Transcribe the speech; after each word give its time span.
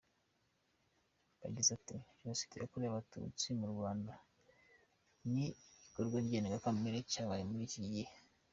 Yagize 1.43 1.69
ati 1.77 1.95
‘‘Jenoside 2.19 2.53
yakorewe 2.57 2.89
Abatutsi 2.91 3.47
mu 3.59 3.65
Rwanda 3.73 4.13
ni 5.31 5.43
igikorwa 5.77 6.17
ndengakamere 6.25 6.97
cyabayeho 7.11 7.49
muri 7.51 7.63
iki 7.69 7.81
gihe. 7.93 8.11